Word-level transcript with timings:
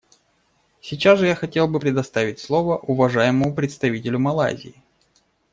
Сейчас 0.81 1.19
же 1.19 1.27
я 1.27 1.35
хотел 1.35 1.67
бы 1.67 1.79
предоставить 1.79 2.39
слово 2.39 2.75
уважаемому 2.77 3.53
представителю 3.53 4.17
Малайзии. 4.17 4.81